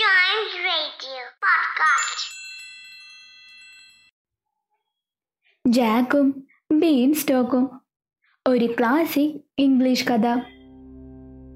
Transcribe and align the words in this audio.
Giant 0.00 0.52
Radio 0.66 1.18
Podcast. 1.42 2.40
ജാക്കും 5.66 6.48
been 6.72 7.14
സ്റ്റോക്കും 7.14 7.80
ഒരു 8.48 8.74
ക്ലാസിക് 8.78 9.40
ഇംഗ്ലീഷ് 9.58 10.04
കഥ. 10.04 10.26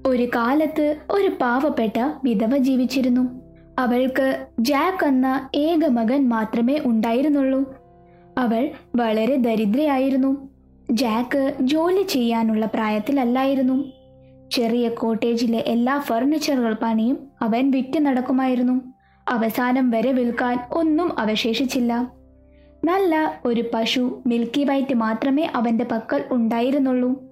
ഒരു 0.07 0.27
കാലത്ത് 0.35 1.01
ഒരു 1.11 1.27
പാവപ്പെട്ട 1.27 1.97
വിധവ 2.23 2.57
ജീവിച്ചിരുന്നു. 2.57 3.41
അവൾക്ക് 3.79 4.47
ജാക്ക് 4.59 5.05
എന്ന 5.05 5.49
ഏക 5.55 5.87
മകൻ 5.87 6.29
മാത്രമേ 6.29 6.79
ഉണ്ടായിരുന്നുള്ളൂ. 6.79 7.75
അവൾ 8.37 8.71
വളരെ 8.95 9.35
ദരിദ്രയായിരുന്നു. 9.35 10.49
ജാക്ക് 10.91 11.55
ജോലി 11.59 12.03
ചെയ്യാനുള്ള 12.03 12.65
പ്രായത്തിലല്ലായിരുന്നു. 12.65 13.94
ചെറിയ 14.51 14.89
കോട്ടേജിലെ 14.89 15.63
എല്ലാ 15.67 15.99
ഫർണിച്ചറുകൾ 15.99 16.75
പണിയും 16.81 17.17
അവൻ 17.41 17.71
വിറ്റ് 17.71 17.99
നടക്കുമായിരുന്നു. 17.99 18.81
അവസാനം 19.27 19.89
വരെ 19.89 20.11
വിൽക്കാൻ 20.11 20.59
ഒന്നും 20.71 21.19
അവശേഷിച്ചില്ല. 21.19 22.11
നല്ല 22.85 23.41
ഒരു 23.45 23.63
പശു 23.73 24.23
മിൽക്കി 24.27 24.63
വൈറ്റ് 24.63 24.93
മാത്രമേ 24.93 25.43
അവന്റെ 25.43 25.85
പക്കൽ 25.91 26.23
ഉണ്ടായിരുന്നുള്ളൂ. 26.31 27.23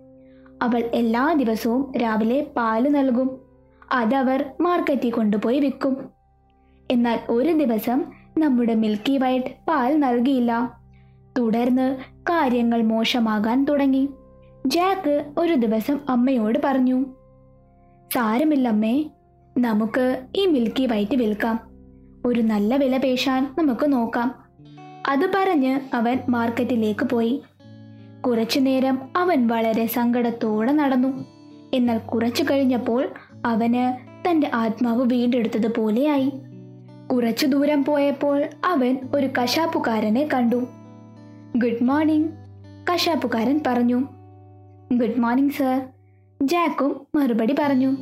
അവൾ 0.62 0.90
എല്ലാ 0.94 1.34
ദിവസവും 1.34 1.92
രാവിലെ 1.98 2.48
പാൽ 2.56 2.90
നൽകും. 2.90 3.42
അതവർ 3.92 4.46
മാർക്കറ്റിൽ 4.62 5.10
കൊണ്ടുപോയി 5.10 5.60
വിൽക്കും. 5.60 6.10
എന്നാൽ 6.92 7.20
ഒരു 7.30 7.52
ദിവസം 7.52 8.06
നമ്മുടെ 8.38 8.76
മിൽക്കി 8.76 9.18
വൈറ്റ് 9.18 9.46
പാൽ 9.68 10.00
നൽകിയില്ല. 10.00 10.80
തുടർന്ന് 11.38 11.98
കാര്യങ്ങൾ 12.16 12.82
മോശമാകാൻ 12.82 13.66
തുടങ്ങി. 13.66 14.10
ജാക്ക് 14.68 15.34
ഒരു 15.38 15.54
ദിവസം 15.54 16.00
അമ്മയോട് 16.10 16.60
പറഞ്ഞു 16.64 17.06
സാരമില്ല 18.14 18.70
അമ്മേ 18.70 19.06
നമുക്ക് 19.58 20.24
ഈ 20.36 20.46
മിൽക്കി 20.46 20.86
വൈറ്റ് 20.86 21.16
വിൽക്കാം. 21.16 21.60
ഒരു 22.26 22.42
നല്ല 22.42 22.76
വില 22.76 22.98
പേശാൻ 22.98 23.56
നമുക്ക് 23.60 23.94
നോക്കാം. 23.94 24.44
അത് 25.08 25.34
പറഞ്ഞ് 25.36 25.80
അവൻ 25.94 26.20
മാർക്കറ്റിലേക്ക് 26.30 27.06
പോയി. 27.06 27.44
കുറച്ചു 28.26 28.60
നേരം 28.60 29.00
അവൻ 29.16 29.48
വളരെ 29.48 29.86
സങ്കടത്തോടെ 29.86 30.72
നടന്നു. 30.72 31.26
എന്നാൽ 31.74 31.98
കുറച്ചു 31.98 32.44
കഴിഞ്ഞപ്പോൾ 32.44 33.10
അവന് 33.46 33.98
തന്റെ 34.30 34.52
ആത്മാവ് 34.54 35.04
വീണ്ടെടുത്തതുപോലെയായി 35.04 36.32
കുറച്ചു 37.12 37.46
ദൂരം 37.46 37.86
പോയപ്പോൾ 37.86 38.44
അവൻ 38.66 38.98
ഒരു 39.16 39.30
കശാപ്പുകാരനെ 39.42 40.30
കണ്ടു. 40.34 40.68
ഗുഡ് 41.58 41.84
മോർണിംഗ് 41.84 42.30
കശാപ്പുകാരൻ 42.94 43.60
പറഞ്ഞു. 43.68 44.23
Good 44.98 45.20
morning 45.20 45.52
sir. 45.52 45.82
ജാക്കും 46.42 47.08
മറുപടി 47.16 47.56
പറഞ്ഞു. 47.60 47.98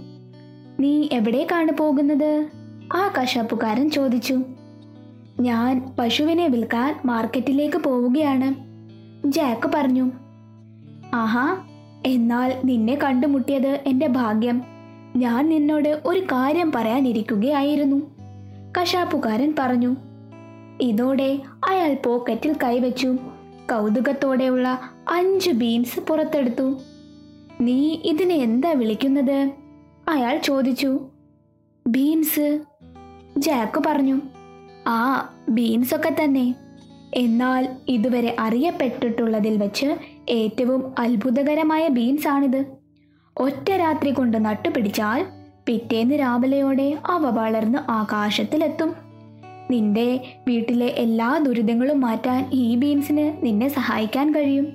നീ 0.80 1.10
എവിടേക്കാണ് 1.12 1.72
പോകുന്നത്? 1.72 2.48
ആ 2.94 3.14
കശാപ്പുകാരൻ 3.22 3.90
ചോദിച്ചു. 3.90 4.42
ഞാൻ 5.40 5.96
പശുവിനെ 6.00 6.48
വിൽക്കാൻ 6.48 7.02
മാർക്കറ്റിലേക്ക് 7.06 7.78
പോവുകയാണ് 7.78 8.56
ജാക്ക് 9.32 9.72
പറഞ്ഞു. 9.76 10.12
ആഹാ 11.14 11.58
എന്നാൽ 12.06 12.54
നിന്നെ 12.66 12.96
കണ്ടുമുട്ടിയത് 12.96 13.80
എന്റെ 13.88 14.08
ഭാഗ്യം. 14.08 14.62
ഞാൻ 15.16 15.50
നിന്നോട് 15.50 16.02
ഒരു 16.06 16.20
കാര്യം 16.20 16.72
പറയാനിരിക്കുകയായിരുന്നു 16.72 18.16
കശാപ്പുകാരൻ 18.78 19.54
പറഞ്ഞു. 19.60 19.96
ഇതോടെ 20.82 21.40
അയാൾ 21.70 21.98
പോക്കറ്റിൽ 22.06 22.56
കൈവച്ചു. 22.64 23.16
കൗതുകത്തോടെയുള്ള 23.72 24.80
അഞ്ച് 25.10 25.52
ബീൻസ് 25.52 26.00
പുറത്തെടുത്തു. 26.00 26.82
നീ 27.62 27.98
ഇതിനെ 28.04 28.36
എന്താ 28.36 28.72
വിളിക്കുന്നത്? 28.72 29.52
അയാൾ 30.10 30.38
ചോദിച്ചു. 30.38 31.00
ബീൻസ് 31.88 32.60
ജാക്ക് 33.38 33.84
പറഞ്ഞു. 33.86 34.22
ആ 34.88 35.30
ബീൻസ് 35.50 35.96
ഒക്കെ 35.96 36.16
തന്നെ. 36.24 36.56
എന്നാൽ 37.14 37.70
ഇതുവരെ 37.88 38.36
അറിയപ്പെട്ടിട്ടുള്ളതിൽ 38.40 39.58
വെച്ച് 39.58 39.96
ഏറ്റവും 40.30 40.94
അത്ഭുതകരമായ 41.00 41.88
ബീൻസ് 41.88 42.28
ആണിത് 42.28 42.66
ഒറ്റ 43.38 43.72
രാത്രി 43.72 44.12
കൊണ്ട് 44.12 44.46
നട്ടുപിടിച്ചാൽ 44.46 45.26
പിറ്റേന്ന് 45.68 46.20
രാവിലെയോടെ 46.20 46.98
അവ 47.06 47.30
വളർന്ന് 47.30 47.92
ആകാശത്തിലെത്തും. 47.92 49.11
നിന്റെ 49.72 50.22
വീട്ടിലെ 50.48 50.86
എല്ലാ 50.86 51.38
ദുരിതങ്ങളും 51.38 52.02
മാറ്റാൻ 52.02 52.50
ഈ 52.54 52.76
ബീൻസിന് 52.76 53.46
നിന്നെ 53.46 53.68
സഹായിക്കാൻ 53.68 54.36
കഴിയും. 54.36 54.68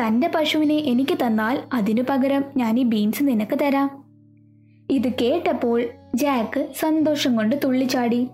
തന്റെ 0.00 0.30
പശുവിനെ 0.34 0.74
എനിക്ക് 0.74 1.18
തന്നാൽ 1.26 1.58
അതിനു 1.72 2.02
പകരം 2.02 2.44
ഞാൻ 2.56 2.80
ഈ 2.80 2.82
ബീൻസ് 2.82 3.22
നിനക്ക് 3.22 3.58
തരാം. 3.62 4.04
ഇത് 4.90 5.08
കേട്ടപ്പോൾ 5.08 5.84
ജാക്ക് 6.14 6.68
സന്തോഷം 6.80 7.36
കൊണ്ട് 7.36 7.56
തുള്ളിച്ചാടി. 7.64 8.28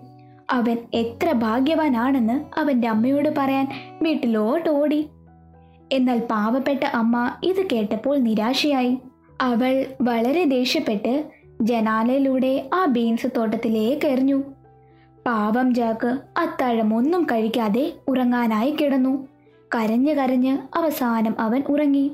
അവൻ 0.49 0.77
എത്ര 0.93 1.31
ഭാഗ്യവാനാണെന്ന് 1.31 2.59
അവന്റെ 2.59 2.87
അമ്മയോട് 2.87 3.29
പറയാൻ 3.37 3.67
വീട്ടിലോട്ട് 4.01 4.69
ഓടി. 4.69 5.07
എന്നാൽ 5.91 6.19
പാവപ്പെട്ട 6.19 6.83
അമ്മ 6.83 7.31
ഇത് 7.43 7.65
കേട്ടപ്പോൾ 7.73 8.17
നിരാശയായി. 8.17 8.97
അവൾ 9.41 9.85
വളരെ 10.01 10.43
ദേഷ്യപ്പെട്ട് 10.43 11.23
ജനാലയിലൂടെ 11.61 12.69
ആ 12.73 12.85
ബീൻസ് 12.85 13.27
തോട്ടത്തിലേക്ക് 13.37 14.07
എറിഞ്ഞു. 14.07 14.43
പാവം 15.27 15.73
ജാക്ക് 15.73 16.17
അത്താഴം 16.37 16.97
ഒന്നും 16.97 17.23
കഴിക്കാതെ 17.23 17.93
ഉറങ്ങാനായി 18.07 18.71
കിടന്നു. 18.71 19.27
കരഞ്ഞ് 19.75 20.13
കരഞ്ഞ് 20.13 20.57
അവസാനം 20.75 21.35
അവൻ 21.39 21.63
ഉറങ്ങി. 21.69 22.11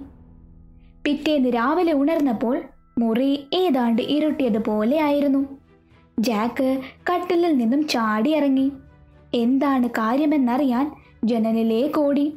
പിറ്റേന്ന് 1.05 1.49
രാവിലെ 1.49 1.93
ഉണർന്നപ്പോൾ 1.93 2.61
മുറി 2.99 3.47
ഏതാണ്ട് 3.53 4.01
ഇരുട്ടിയതുപോലെ 4.01 5.01
ആയിരുന്നു. 5.01 5.45
ജാക്ക് 6.19 6.81
കട്ടിലിൽ 7.13 7.57
നിന്നും 7.57 7.87
ചാടി 7.87 8.29
ചാടിയിറങ്ങി 8.29 8.71
എന്താണ് 9.33 9.89
കാര്യമെന്നറിയാൻ 9.89 10.95
ജനലിലേക്ക് 11.23 11.99
ഓടി. 11.99 12.33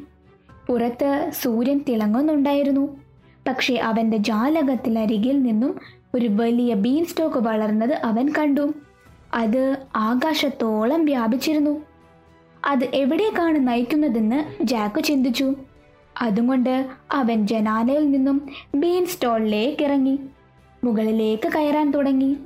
പുറത്ത് 0.69 1.31
സൂര്യൻ 1.43 1.85
തിളങ്ങുന്നുണ്ടായിരുന്നു. 1.89 3.01
പക്ഷേ 3.49 3.75
അവന്റെ 3.75 4.17
ജാലകത്തിലരികിൽ 4.17 5.43
നിന്നും 5.43 5.81
ഒരു 6.15 6.29
വലിയ 6.29 6.75
ബീൻ 6.75 7.05
സ്റ്റോക്ക് 7.05 7.37
വളർന്നത് 7.37 7.93
അവൻ 7.93 8.33
കണ്ടു. 8.39 8.73
അത് 9.37 9.77
ആകാശത്തോളം 9.97 11.05
വ്യാപിച്ചിരുന്നു. 11.05 11.83
അത് 12.65 12.85
എവിടേക്കാണ് 12.95 13.69
നയിക്കുന്നതെന്ന് 13.69 14.65
ജാക്ക് 14.65 15.05
ചിന്തിച്ചു. 15.05 15.55
അതുകൊണ്ട് 16.23 16.87
അവൻ 17.13 17.47
ജനാലയിൽ 17.47 18.11
നിന്നും 18.11 18.49
ബീൻ 18.75 19.07
സ്റ്റോളിലേക്ക് 19.07 19.83
ഇറങ്ങി. 19.83 20.19
മുകളിലേക്ക് 20.85 21.49
കയറാൻ 21.53 21.91
തുടങ്ങി. 21.91 22.37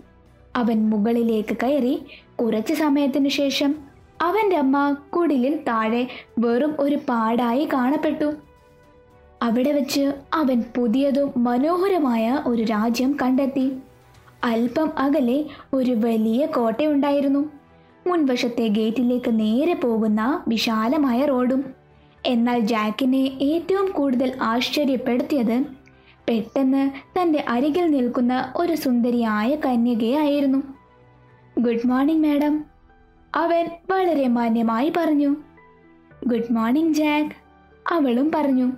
അവൻ 0.56 0.90
മുകളിലേക്ക് 0.90 1.56
കയറി 1.62 2.02
കുറച്ച് 2.40 2.74
സമയത്തിന് 2.74 3.28
ശേഷം 3.28 3.74
അവന്റെ 4.22 4.56
അമ്മ 4.56 4.92
കുടിലിൽ 4.92 5.56
താഴെ 5.68 6.08
വെറും 6.38 6.76
ഒരു 6.78 6.96
പാടായി 7.08 7.68
കാണപ്പെട്ടു. 7.72 8.32
അവിടെ 9.42 9.72
വെച്ച് 9.72 10.12
അവൻ 10.34 10.64
പുതിയതും 10.76 11.32
മനോഹരമായ 11.36 12.38
ഒരു 12.46 12.62
രാജ്യം 12.62 13.16
കണ്ടെത്തി. 13.22 13.72
അല്പം 14.44 14.98
അകലെ 14.98 15.44
ഒരു 15.72 15.90
വലിയ 15.90 16.46
കോട്ടയുണ്ടായിരുന്നു. 16.46 17.50
മുൻവശത്തെ 18.06 18.68
ഗേറ്റിലേക്ക് 18.68 19.40
നേരെ 19.40 19.74
പോകുന്ന 19.74 20.44
വിശാലമായ 20.48 21.24
റോഡും 21.24 21.74
എന്നാൽ 22.26 22.58
ജാക്കിനെ 22.58 23.38
ഏറ്റവും 23.42 23.90
കൂടുതൽ 23.90 24.32
ആശ്ചര്യപ്പെടുത്തിയത് 24.42 25.64
പെട്ടെന്ന് 26.28 26.90
തന്റെ 27.20 27.44
അരികിൽ 27.48 27.86
നിൽക്കുന്ന 27.86 28.52
ഒരു 28.56 28.74
സുന്ദരിയായ 28.74 29.56
കന്യകയായിരുന്നു. 29.56 30.62
ഗുഡ് 31.60 31.86
മോർണിംഗ് 31.86 32.28
മാഡം 32.28 32.64
അവൻ 33.34 33.68
വളരെ 33.90 34.28
മാന്യമായി 34.28 34.92
പറഞ്ഞു. 34.96 35.36
ഗുഡ് 36.26 36.52
മോർണിംഗ് 36.52 36.94
ജാക്ക് 36.94 37.30
അവളും 37.92 38.30
പറഞ്ഞു. 38.34 38.72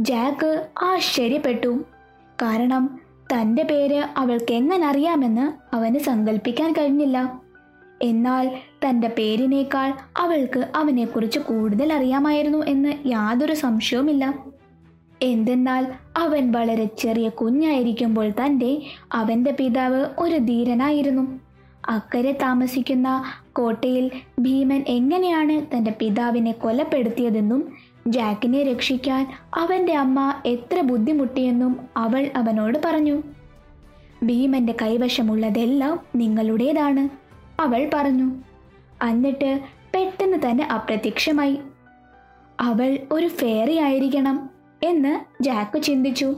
ജാക്ക് 0.00 0.66
ആശ്ചര്യപ്പെട്ടു. 0.82 1.84
കാരണം 2.42 3.05
തന്റെ 3.32 3.62
പേര് 3.62 4.04
അവൾക്ക് 4.16 4.52
എങ്ങനെ 4.52 4.86
അറിയാമെന്ന് 4.86 5.76
അവന് 5.76 5.98
സങ്കല്പിക്കാൻ 5.98 6.72
കഴിഞ്ഞില്ല. 6.72 7.40
എന്നാൽ 8.02 8.50
തന്റെ 8.88 9.08
പേരിനേക്കാൾ 9.08 9.92
അവൾക്ക് 10.16 10.68
അവനെക്കുറിച്ച് 10.76 11.38
കൂടുതൽ 11.38 11.92
അറിയാമായിരുന്നു 11.92 12.58
എന്ന് 12.58 12.92
യാതൊരു 13.06 13.54
സംശയവുമില്ല. 13.54 14.34
എന്തെന്നാൽ 15.22 15.86
അവൻ 16.16 16.52
വളരെ 16.52 16.84
ചെറിയ 16.84 17.28
കുഞ്ഞായിരിക്കുമ്പോൾ 17.28 18.30
തന്നെ 18.30 18.82
അവന്റെ 19.12 19.50
പിതാവ് 19.50 20.06
ഒരു 20.18 20.36
ധീരനായിരുന്നു. 20.36 21.40
അക്കരെ 21.88 22.32
താമസിക്കുന്ന 22.32 23.22
കോട്ടയിൽ 23.52 24.10
ഭീമൻ 24.40 24.84
എങ്ങനെയാണ് 24.88 25.76
തന്റെ 25.76 25.92
പിതാവിനെ 26.00 26.52
കൊലപ്പെടുത്തിയതെന്നും 26.52 27.72
ജാക്കിനെ 28.06 28.62
രക്ഷിക്കാൻ 28.62 29.34
അവന്റെ 29.54 29.94
അമ്മ 29.94 30.34
എത്ര 30.46 30.80
ബുദ്ധിമുട്ടിയെന്നും 30.80 31.80
അവൾ 31.96 32.30
അവനോട് 32.36 32.78
പറഞ്ഞു. 32.84 33.22
ഭീമന്റെ 34.22 34.74
കൈവശമുള്ളതെല്ലാം 34.82 36.00
നിങ്ങളുടേതാണ് 36.16 37.08
അവൾ 37.62 37.90
പറഞ്ഞു. 37.94 38.30
എന്നിട്ട് 39.08 39.60
പെട്ടെന്ന് 39.94 40.50
തന്നെ 40.50 40.64
അപ്രത്യക്ഷമായി. 40.64 41.58
അവൾ 42.60 42.98
ഒരു 43.12 43.26
ഫേറി 43.26 43.76
ആയിരിക്കണം 43.76 44.50
എന്ന് 44.82 45.42
ജാക്ക് 45.42 45.82
ചിന്തിച്ചു. 45.82 46.34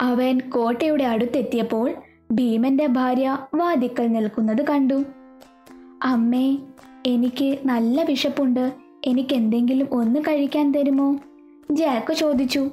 അവൻ 0.00 0.40
കോട്ടയുടെ 0.40 1.04
അടുത്തെത്തിയപ്പോൾ 1.04 1.94
ഭീമന്റെ 2.32 2.86
ഭാര്യ 2.86 3.38
വാതിക്കൽ 3.54 4.06
നിൽക്കുന്നത് 4.06 4.66
കണ്ടു. 4.66 5.04
അമ്മേ 6.02 6.56
എനിക്ക് 7.06 7.58
നല്ല 7.64 8.02
വിശപ്പുണ്ട്. 8.02 8.85
എനിക്ക് 9.06 9.34
എന്തെങ്കിലും 9.34 9.88
ഒന്ന് 9.92 10.20
കഴിക്കാൻ 10.20 10.72
തരുമോ? 10.72 11.16
ജാക്ക് 11.70 12.12
ചോദിച്ചു. 12.14 12.70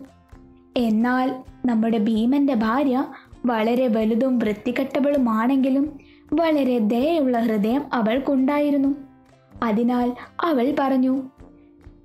എന്നാൽ 0.77 1.35
നമ്മുടെ 1.65 1.97
ഭീമന്റെ 1.97 2.53
ഭാര്യ 2.53 3.06
വളരെ 3.45 3.88
വലുതും 3.88 4.39
വൃത്തികെട്ടവളുമാണെങ്കിലും 4.39 6.00
വളരെ 6.33 6.80
ദയുള്ള 6.80 7.39
ഹൃദയം 7.39 7.81
അവൾക്കുണ്ടായിരുന്നു. 7.94 8.95
അതിനാൽ 9.63 10.13
അവൾ 10.44 10.75
പറഞ്ഞു 10.80 11.21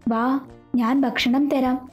വാ 0.08 0.40
ഞാൻ 0.74 1.00
ഭക്ഷണം 1.00 1.48
തരാം. 1.48 1.90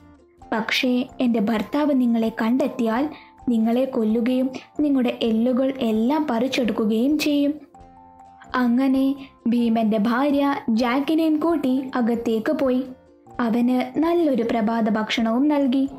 പക്ഷേ 0.51 1.07
എന്റെ 1.21 1.39
ഭർത്താവ് 1.39 1.91
നിങ്ങളെ 1.93 2.31
കണ്ടെത്തിയാൽ 2.41 3.09
നിങ്ങളെ 3.49 3.85
കൊല്ലുകയും 3.85 4.49
നിങ്ങളുടെ 4.79 5.19
എല്ലുകൾ 5.21 5.73
എല്ലാം 5.79 6.27
പറിച്ചെടുക്കുകയും 6.29 7.19
ചെയ്യും. 7.19 7.53
അങ്ങനെ 8.56 9.16
ഭീമന്റെ 9.48 9.98
ഭാര്യ 9.98 10.56
ജാക്കിനെയും 10.69 11.40
കൂട്ടി 11.40 11.92
അകത്തേക്ക് 11.96 12.52
പോയി. 12.52 12.84
അവന് 13.40 14.00
നല്ലൊരു 14.00 14.44
പ്രഭാത 14.44 14.90
ഭക്ഷണവും 14.90 15.48
നൽകി. 15.48 15.90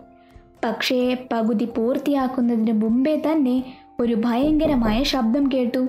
പക്ഷേ 0.65 1.27
പകുതി 1.33 1.65
പൂർത്തിയാക്കുന്നതിന് 1.65 2.73
മുമ്പേ 2.73 3.23
തന്നെ 3.31 3.75
ഒരു 4.01 4.15
ഭയങ്കരമായ 4.15 5.03
ശബ്ദം 5.03 5.51
കേട്ടു. 5.55 5.89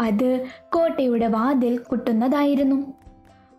അത് 0.00 0.46
കോട്ടയുടെ 0.74 1.26
വാതിൽ 1.26 1.78
കുട്ടുന്നതായിരുന്നു. 1.78 2.92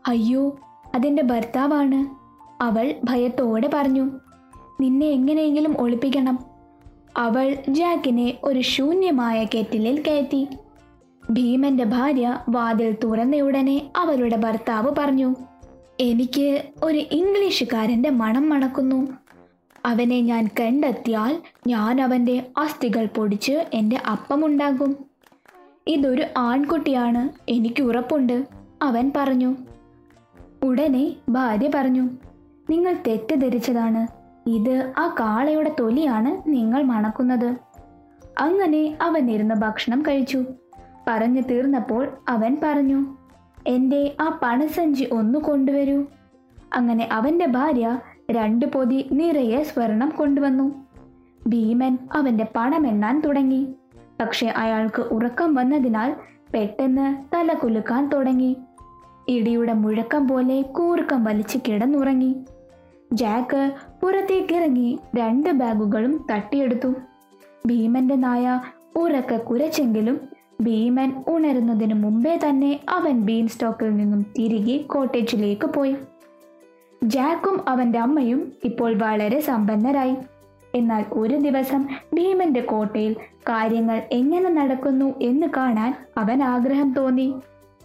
അയ്യോ 0.08 0.60
അതെന്റെ 0.96 1.24
ഭർത്താവാണ് 1.24 2.26
അവൾ 2.64 2.96
ഭയത്തോടെ 3.04 3.70
പറഞ്ഞു. 3.74 4.12
നിന്നെ 4.82 5.08
എങ്ങനെയെങ്കിലും 5.08 5.76
ഒളിപ്പിക്കണം 5.80 6.40
അവൾ 7.18 7.58
ജാക്കിനെ 7.70 8.38
ഒരു 8.44 8.60
ശൂന്യമായ 8.60 9.44
കെറ്റിലിൽ 9.44 10.04
കയറ്റി. 10.08 10.48
ഭീമന്റെ 11.30 11.84
ഭാര്യ 11.84 12.40
വാതിൽ 12.50 12.96
തുറന്നയുടനെ 13.04 13.92
അവരുടെ 13.96 14.36
ഭർത്താവ് 14.36 14.92
പറഞ്ഞു 14.98 15.36
എനിക്ക് 16.00 16.64
ഒരു 16.84 16.98
ഇംഗ്ലീഷുകാരന്റെ 16.98 18.10
മണം 18.10 18.50
മണക്കുന്നു. 18.50 19.08
അവനെ 19.86 20.22
ഞാൻ 20.22 20.50
കണ്ടെത്തിയാൽ 20.60 21.42
ഞാൻ 21.68 22.02
അവന്റെ 22.02 22.48
അസ്ഥികൾ 22.58 23.06
പൊടിച്ച് 23.06 23.66
എന്റെ 23.74 23.98
അപ്പമുണ്ടാകും 24.12 24.98
ഇതൊരു 25.88 26.26
ആൺകുട്ടിയാണ് 26.38 27.52
എനിക്ക് 27.52 27.84
ഉറപ്പുണ്ട് 27.84 28.48
അവൻ 28.82 29.12
പറഞ്ഞു. 29.16 29.56
ഉടനെ 30.64 31.16
ഭാര്യ 31.30 31.70
പറഞ്ഞു 31.76 32.10
നിങ്ങൾ 32.70 32.96
തെറ്റിദ്ധരിച്ചതാണ്. 33.08 34.08
ഇത് 34.50 34.94
ആ 34.98 35.16
കാളയുടെ 35.20 35.72
തൊലിയാണ് 35.80 36.50
നിങ്ങൾ 36.50 36.84
മണക്കുന്നത്. 36.84 37.56
അങ്ങനെ 38.40 38.98
അവൻ 39.02 39.32
ഇരുന്ന് 39.32 39.56
ഭക്ഷണം 39.56 40.02
കഴിച്ചു. 40.02 40.46
പറഞ്ഞു 41.08 41.42
തീർന്നപ്പോൾ 41.42 42.08
അവൻ 42.30 42.58
പറഞ്ഞു 42.64 43.06
എന്റെ 43.68 44.16
ആ 44.22 44.40
പണസഞ്ചി 44.44 45.08
ഒന്ന് 45.12 45.40
കൊണ്ടുവരൂ. 45.40 46.06
അങ്ങനെ 46.74 47.10
അവന്റെ 47.12 47.46
ഭാര്യ 47.46 48.00
രണ്ട് 48.32 48.66
പൊതി 48.66 49.10
നിറയെ 49.12 49.64
സ്വർണം 49.64 50.10
കൊണ്ടുവന്നു. 50.10 50.86
ഭീമൻ 51.48 51.98
അവന്റെ 52.14 52.46
പണമെണ്ണാൻ 52.56 53.20
തുടങ്ങി. 53.20 53.76
പക്ഷെ 54.20 54.48
അയാൾക്ക് 54.48 55.02
ഉറക്കം 55.02 55.56
വന്നതിനാൽ 55.56 56.16
പെട്ടെന്ന് 56.54 57.36
തല 57.36 57.54
കുലുക്കാൻ 57.54 58.10
തുടങ്ങി. 58.10 58.58
ഇടിയുടെ 59.28 59.74
മുഴക്കം 59.74 60.28
പോലെ 60.28 60.62
കൂർക്കം 60.62 61.24
വലിച്ച് 61.24 61.58
കിടന്നുറങ്ങി. 61.68 62.36
ജാക്ക് 63.14 63.72
പുറത്തേക്കിറങ്ങി 64.02 65.00
രണ്ട് 65.18 65.50
ബാഗുകളും 65.50 66.26
തട്ടിയെടുത്തു. 66.32 66.94
ഭീമന്റെ 67.66 68.16
നായ 68.16 68.62
ഉറക്ക 68.96 69.38
കുരച്ചെങ്കിലും 69.38 70.35
ഭീമൻ 70.62 71.24
ഉണരുന്നതിന് 71.28 71.94
മുമ്പേ 71.94 72.40
തന്നെ 72.50 72.80
അവൻ 72.90 73.22
ബീൻ 73.22 73.48
സ്റ്റോക്കിൽ 73.48 73.90
നിന്നും 73.96 74.26
തിരികെ 74.40 74.78
കോട്ടേജിലേക്ക് 74.78 75.68
പോയി. 75.68 75.96
ജാക്കും 77.04 77.70
അവന്റെ 77.70 78.00
അമ്മയും 78.00 78.52
ഇപ്പോൾ 78.64 78.98
വളരെ 78.98 79.40
സമ്പന്നരായി. 79.40 80.16
എന്നാൽ 80.76 81.06
ഒരു 81.12 81.36
ദിവസം 81.36 81.88
ഭീമന്റെ 82.14 82.62
കോട്ടയിൽ 82.62 83.16
കാര്യങ്ങൾ 83.50 84.02
എങ്ങനെ 84.12 84.50
നടക്കുന്നു 84.50 85.20
എന്ന് 85.22 85.48
കാണാൻ 85.58 86.06
അവൻ 86.18 86.44
ആഗ്രഹം 86.44 86.94
തോന്നി. 86.94 87.36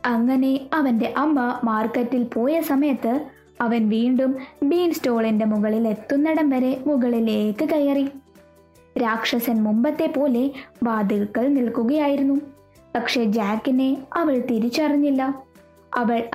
അങ്ങനെ 0.06 0.60
അവന്റെ 0.72 1.14
അമ്മ 1.16 1.60
മാർക്കറ്റിൽ 1.64 2.22
പോയ 2.22 2.60
സമയത്ത് 2.60 3.26
അവൻ 3.60 3.88
വീണ്ടും 3.88 4.36
ബീൻ 4.62 4.92
സ്റ്റോളിന്റെ 4.92 5.46
മുകളിൽ 5.46 5.88
എത്തുന്നിടം 5.88 6.50
വരെ 6.50 6.80
മുകളിലേക്ക് 6.86 7.64
കയറി. 7.64 8.08
രാക്ഷസൻ 8.98 9.62
മുമ്പത്തെ 9.62 10.06
പോലെ 10.06 10.50
വാതിൽക്കൽ 10.82 11.54
നിൽക്കുകയായിരുന്നു. 11.54 12.40
പക്ഷെ 12.94 13.24
ജാക്കിനെ 13.24 13.96
അവൾ 14.16 14.38
തിരിച്ചറിഞ്ഞില്ല. 14.38 15.42
അവൾ 15.96 16.30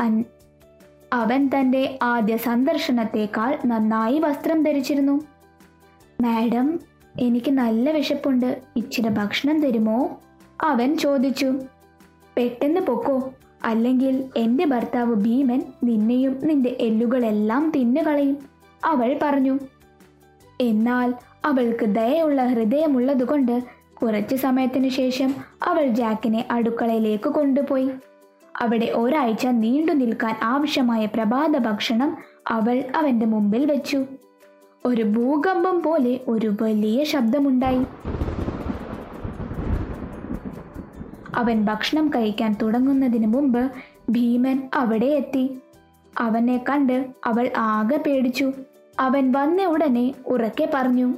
അവൻ 1.14 1.50
തന്റെ 1.60 2.00
ആദ്യ 2.04 2.38
സന്ദർശനത്തേക്കാൾ 2.38 3.58
നന്നായി 3.66 4.20
വസ്ത്രം 4.20 4.64
ധരിച്ചിരുന്നു. 4.64 5.22
മാഡം 6.22 6.80
എനിക്ക് 7.20 7.52
നല്ല 7.52 7.92
വിശപ്പുണ്ട്. 7.92 8.62
ഇച്ചിരി 8.76 9.10
ഭക്ഷണം 9.10 9.62
തരുമോ? 9.62 10.22
അവൻ 10.62 10.98
ചോദിച്ചു. 10.98 11.54
പെട്ടെന്ന് 12.38 12.82
പൊക്കോ. 12.82 13.34
അല്ലെങ്കിൽ 13.64 14.26
എന്റെ 14.38 14.66
ഭർത്താവ് 14.66 15.16
ഭീമൻ 15.16 15.62
നിന്നെയും 15.84 16.40
നിന്റെ 16.44 16.78
എല്ലുകളെല്ലാം 16.80 17.72
തിന്നുകളയും 17.76 18.38
അവൾ 18.86 19.20
പറഞ്ഞു. 19.22 19.60
എന്നാൽ 20.62 21.14
അവൾക്ക് 21.46 21.86
ദയയുള്ള 21.86 22.46
ഹൃദയമുള്ളതുകൊണ്ട് 22.46 23.64
കുറച്ചു 24.06 24.36
സമയത്തിനു 24.36 24.90
ശേഷം 24.90 25.36
അവൾ 25.64 25.88
ജാക്കിനെ 25.88 26.46
അടുക്കളയിലേക്ക് 26.52 27.30
കൊണ്ടുപോയി. 27.30 27.90
അവിടെ 28.62 28.92
ഒരാഴ്ച 28.94 29.48
നീണ്ടു 29.48 29.92
നിൽക്കാൻ 29.92 30.36
ആവശ്യമായ 30.44 31.06
പ്രഭാത 31.06 31.58
ഭക്ഷണം 31.58 32.18
അവൾ 32.48 32.84
അവന്റെ 32.96 33.26
മുമ്പിൽ 33.26 33.72
വെച്ചു. 33.72 34.06
ഒരു 34.86 35.04
ഭൂകമ്പം 35.04 35.82
പോലെ 35.82 36.20
ഒരു 36.28 36.56
വലിയ 36.62 37.04
ശബ്ദമുണ്ടായി. 37.04 37.86
അവൻ 41.36 41.66
ഭക്ഷണം 41.66 42.10
കഴിക്കാൻ 42.10 42.56
തുടങ്ങുന്നതിന് 42.62 43.28
മുമ്പ് 43.28 43.72
ഭീമൻ 44.10 44.70
അവിടെ 44.74 45.06
എത്തി. 45.06 45.58
അവനെ 46.20 46.64
കണ്ട് 46.70 47.06
അവൾ 47.26 47.50
ആകെ 47.58 47.98
പേടിച്ചു. 47.98 48.52
അവൻ 49.00 49.32
വന്ന 49.32 49.66
ഉടനെ 49.66 50.14
ഉറക്കെ 50.26 50.70
പറഞ്ഞു 50.74 51.14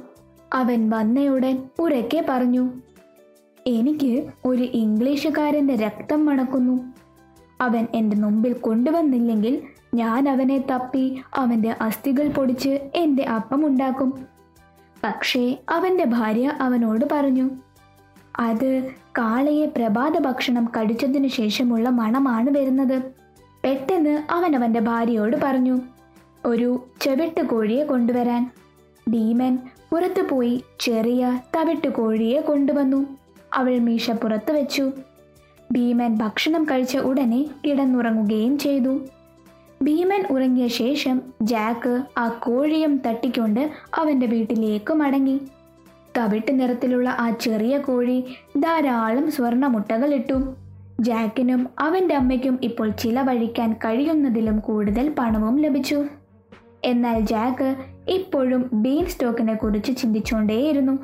അവൻ 0.52 0.90
വന്നയുടൻ 0.90 1.62
ഉരക്കെ 1.78 2.24
പറഞ്ഞു 2.28 2.70
എനിക്ക് 3.66 4.30
ഒരു 4.44 4.62
ഇംഗ്ലീഷുകാരന്റെ 4.62 5.76
രക്തം 5.76 6.26
മണക്കുന്നു. 6.26 6.92
അവൻ 7.60 7.86
എന്റെ 7.94 8.16
മുമ്പിൽ 8.16 8.52
കൊണ്ടുവന്നില്ലെങ്കിൽ 8.52 9.62
ഞാൻ 9.94 10.28
അവനെ 10.28 10.58
തപ്പി 10.58 11.20
അവന്റെ 11.34 11.74
അസ്ഥികൾ 11.80 12.28
പൊടിച്ച് 12.28 12.90
എന്റെ 12.94 13.22
അപ്പം 13.22 13.66
ഉണ്ടാക്കും. 13.66 14.26
പക്ഷേ 15.04 15.58
അവന്റെ 15.68 16.04
ഭാര്യ 16.04 16.52
അവനോട് 16.60 17.04
പറഞ്ഞു 17.12 17.50
അത് 18.40 18.90
കാളയെ 19.18 19.66
പ്രഭാത 19.66 20.18
ഭക്ഷണം 20.18 20.64
കഴിച്ചതിനു 20.64 21.28
ശേഷമുള്ള 21.28 21.88
മണമാണ് 21.88 22.58
വരുന്നത്. 22.58 23.02
പെട്ടെന്ന് 23.64 24.22
അവൻ 24.30 24.56
അവന്റെ 24.56 24.80
ഭാര്യയോട് 24.80 25.36
പറഞ്ഞു 25.42 25.80
ഒരു 26.44 26.84
ചെവിട്ട് 27.00 27.42
കോഴിയെ 27.42 27.84
കൊണ്ടുവരാൻ. 27.84 28.50
ഭീമൻ 29.08 29.58
പുറത്തു 29.92 30.22
പോയി 30.22 30.64
ചെറിയ 30.80 31.40
തവിട്ടു 31.56 31.88
കോഴിയെ 31.88 32.40
കൊണ്ടുവന്നു. 32.40 33.06
അവൾ 33.54 33.78
മീശ 33.78 34.10
പുറത്തു 34.10 34.52
വെച്ചു. 34.52 34.92
ഭീമൻ 35.72 36.18
ഭക്ഷണം 36.18 36.64
കഴിച്ച 36.64 36.96
ഉടനെ 36.96 37.46
കിടന്നുറങ്ങുകയും 37.66 38.58
ചെയ്തു. 38.58 39.00
ഭീമൻ 39.82 40.24
ഉറങ്ങിയ 40.30 40.68
ശേഷം 40.68 41.20
ജാക്ക് 41.42 42.02
ആ 42.18 42.28
കോഴിയും 42.28 43.00
തട്ടിക്കൊണ്ട് 43.06 43.70
അവന്റെ 43.94 44.26
വീട്ടിലേക്ക് 44.26 44.94
മടങ്ങി. 44.94 45.40
തവിട്ട് 46.18 46.60
നിറത്തിലുള്ള 46.60 47.08
ആ 47.08 47.30
ചെറിയ 47.30 47.78
കോഴി 47.78 48.24
ധാരാളം 48.58 49.30
സ്വർണമുട്ടകൾ 49.30 50.14
ഇട്ടു. 50.14 50.54
ജാക്കിനും 51.00 51.68
അവന്റെ 51.78 52.14
അമ്മയ്ക്കും 52.14 52.58
ഇപ്പോൾ 52.62 52.90
ചിലവഴിക്കാൻ 52.90 53.72
കഴിയുന്നതിലും 53.72 54.58
കൂടുതൽ 54.58 55.14
പണവും 55.18 55.58
ലഭിച്ചു. 55.58 56.04
എന്നാൽ 56.84 57.20
ജാക്ക് 57.20 57.76
ഇപ്പോഴും 58.08 58.70
ബീൻ 58.72 59.06
സ്റ്റോക്കിനെ 59.06 59.54
കുറിച്ച് 59.54 59.96
ചിന്തിച്ചുകൊണ്ടേയിരുന്നു. 59.96 60.98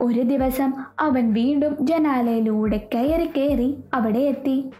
ഒരു 0.00 0.20
ദിവസം 0.20 0.72
അവൻ 1.00 1.32
വീണ്ടും 1.32 1.76
ജനാലയിലൂടെ 1.80 2.88
കയറി 2.94 3.26
കയറി 3.26 3.76
അവിടെ 3.94 4.18
എത്തി. 4.18 4.70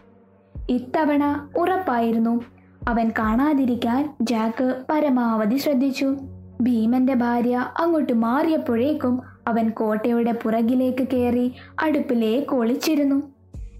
ഇത്തവണ 0.69 1.49
ഉറപ്പായിരുന്നു. 1.57 2.41
അവൻ 2.87 3.11
കാണാതിരിക്കാൻ 3.19 4.15
ജാക്ക് 4.21 4.75
പരമാവധി 4.89 5.57
ശ്രദ്ധിച്ചു. 5.57 6.15
ഭീമന്റെ 6.61 7.13
ഭാര്യ 7.13 7.65
അങ്ങോട്ട് 7.77 8.13
മാറിയപ്പോഴേക്കും 8.13 9.21
അവൻ 9.47 9.69
കോട്ടയുടെ 9.69 10.31
പുറകിലേക്ക് 10.31 11.07
കയറി 11.13 11.51
അടുപ്പിലേക്ക് 11.81 12.55
ഒളിച്ചിരുന്നു. 12.55 13.21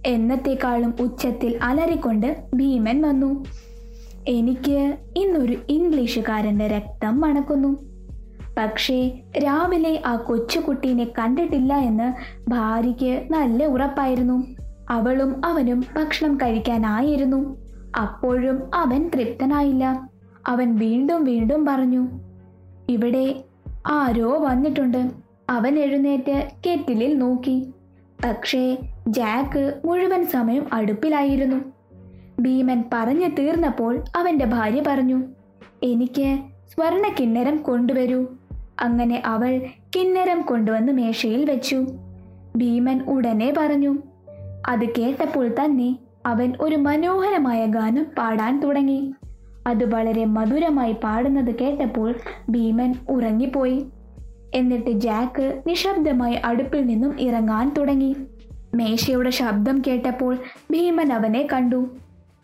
എന്നത്തെക്കാളും 0.06 0.94
ഉച്ചത്തിൽ 1.02 1.60
അലറിക്കൊണ്ട് 1.64 2.44
ഭീമൻ 2.56 3.02
വന്നു. 3.02 3.46
എനിക്ക് 4.30 4.98
ഇന്നൊരു 5.18 5.58
ഇംഗ്ലീഷുകാരന്റെ 5.70 6.68
രക്തം 6.68 7.22
മണക്കുന്നു. 7.22 7.90
പക്ഷേ 8.58 9.20
രാവിലെ 9.46 10.02
ആ 10.06 10.16
കൊച്ചുകുട്ടീനെ 10.16 11.08
കണ്ടിട്ടില്ല 11.20 11.74
എന്ന് 11.74 12.14
ഭാര്യയ്ക്ക് 12.50 13.28
നല്ല 13.32 13.66
ഉറപ്പായിരുന്നു. 13.66 14.48
അവളും 14.90 15.46
അവനും 15.46 15.84
ഭക്ഷണം 15.96 16.38
കഴിക്കാനായിരുന്നു. 16.38 17.58
അപ്പോഴും 18.02 18.76
അവൻ 18.76 19.10
തൃപ്തനായില്ല. 19.16 20.10
അവൻ 20.48 20.76
വീണ്ടും 20.76 21.24
വീണ്ടും 21.24 21.66
പറഞ്ഞു 21.66 22.08
ഇവിടെ 22.90 23.44
ആരോ 23.88 24.38
വന്നിട്ടുണ്ട്. 24.38 25.12
അവൻ 25.50 25.80
എഴുന്നേറ്റ് 25.80 26.52
കെറ്റിലിൽ 26.68 27.18
നോക്കി. 27.18 27.74
പക്ഷേ 28.26 28.78
ജാക്ക് 29.08 29.74
മുഴുവൻ 29.86 30.26
സമയം 30.26 30.66
അടുപ്പിലായിരുന്നു. 30.74 31.79
ഭീമൻ 32.40 32.84
പറഞ്ഞു 32.94 33.28
തീർന്നപ്പോൾ 33.28 34.04
അവന്റെ 34.16 34.46
ഭാര്യ 34.46 34.84
പറഞ്ഞു 34.88 35.24
എനിക്ക് 35.84 36.38
സ്വർണ 36.74 37.04
കിന്നരം 37.20 37.58
കൊണ്ടുവരൂ. 37.58 38.26
അങ്ങനെ 38.80 39.22
അവൾ 39.26 39.62
കിന്നരം 39.96 40.42
കൊണ്ടുവന്ന് 40.42 40.92
മേശയിൽ 40.92 41.52
വെച്ചു. 41.52 41.86
ഭീമൻ 42.56 43.02
ഉടനെ 43.04 43.54
പറഞ്ഞു 43.58 43.98
അത് 44.68 44.86
കേട്ടപ്പോൾ 44.86 45.48
തന്നെ 45.48 45.98
അവൻ 46.26 46.54
ഒരു 46.62 46.76
മനോഹരമായ 46.76 47.66
ഗാനം 47.66 48.06
പാടാൻ 48.18 48.60
തുടങ്ങി. 48.60 49.14
അത് 49.68 49.96
വളരെ 49.96 50.26
മധുരമായി 50.26 50.96
പാടുന്നത് 51.04 51.56
കേട്ടപ്പോൾ 51.56 52.16
ഭീമൻ 52.50 52.96
ഉറങ്ങിപ്പോയി. 53.10 53.86
എന്നിട്ട് 54.54 54.92
ജാക്ക് 54.92 55.62
നിശബ്ദമായി 55.68 56.34
അടുപ്പിൽ 56.34 56.86
നിന്നും 56.86 57.22
ഇറങ്ങാൻ 57.22 57.74
തുടങ്ങി. 57.78 58.16
മേശയുടെ 58.76 59.30
ശബ്ദം 59.30 59.82
കേട്ടപ്പോൾ 59.88 60.38
ഭീമൻ 60.72 61.14
അവനെ 61.14 61.48
കണ്ടു. 61.54 61.90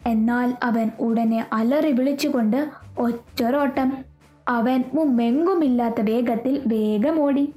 എന്നാൽ 0.07 0.53
അവൻ 0.63 0.91
ഉടനെ 0.99 1.45
അലറി 1.53 1.91
വിളിച്ചുകൊണ്ട് 1.91 2.69
ഒറ്റൊരോട്ടം. 2.97 3.91
അവൻ 4.47 4.83
മുമ്പെങ്കുമില്ലാത്ത 4.93 6.01
വേഗത്തിൽ 6.01 6.61
വേഗമോടി 6.65 7.53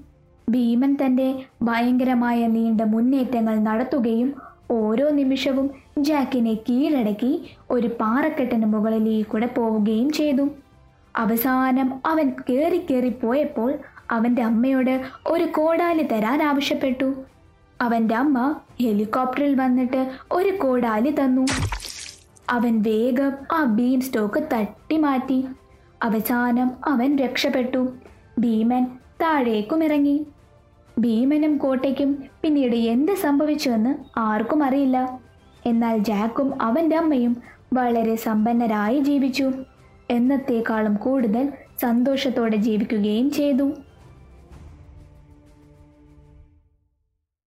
ഭീമൻ 0.51 0.97
തന്റെ 1.05 1.43
ഭയങ്കരമായ 1.63 2.47
നീണ്ട 2.47 2.81
മുന്നേറ്റങ്ങൾ 2.81 3.59
നടത്തുകയും 3.59 4.35
ഓരോ 4.71 5.11
നിമിഷവും 5.11 5.71
ജാക്കിനെ 5.99 6.55
കീഴടക്കി 6.55 7.33
ഒരു 7.71 7.87
പാറക്കെട്ടിന് 8.01 8.67
മുകളിലേക്കൂടെ 8.67 9.47
പോവുകയും 9.47 10.11
ചെയ്തു. 10.13 10.49
അവസാനം 11.17 11.89
അവൻ 12.07 12.33
കയറി 12.51 12.79
കയറി 12.79 13.09
പോയപ്പോൾ 13.09 13.71
അവന്റെ 14.11 14.43
അമ്മയോട് 14.43 15.01
ഒരു 15.27 15.45
കോടാലി 15.45 16.03
തരാൻ 16.03 16.43
ആവശ്യപ്പെട്ടു. 16.43 17.15
അവന്റെ 17.81 18.15
അമ്മ 18.15 18.55
ഹെലികോപ്റ്ററിൽ 18.81 19.55
വന്നിട്ട് 19.61 20.09
ഒരു 20.33 20.57
കോടാലി 20.57 21.11
തന്നു. 21.11 21.47
അവൻ 22.51 22.83
വേഗം 22.83 23.33
ആ 23.53 23.65
ബീൻ 23.65 24.01
സ്റ്റോക്ക് 24.01 24.43
തട്ടിമാറ്റി 24.53 25.45
അവസാനം 26.03 26.71
അവൻ 26.87 27.19
രക്ഷപ്പെട്ടു. 27.19 27.93
ഭീമൻ 28.39 28.85
താഴേക്കും 29.23 29.85
ഇറങ്ങി. 29.85 30.27
ഭീമനും 30.99 31.57
കോട്ടയ്ക്കും 31.57 32.25
പിന്നീട് 32.43 32.77
എന്ത് 32.77 33.13
സംഭവിച്ചുവെന്ന് 33.13 34.19
ആർക്കും 34.19 34.65
അറിയില്ല. 34.65 35.21
എന്നാൽ 35.67 35.99
ജാക്കും 35.99 36.63
അവന്റെ 36.63 36.97
അമ്മയും 36.97 37.37
വളരെ 37.73 38.15
സമ്പന്നരായി 38.17 39.01
ജീവിച്ചു. 39.01 39.53
എന്നത്തേക്കാളും 40.11 40.95
കൂടുതൽ 40.95 41.49
സന്തോഷത്തോടെ 41.81 42.57
ജീവിക്കുകയും 42.57 43.31
ചെയ്തു. 43.31 43.73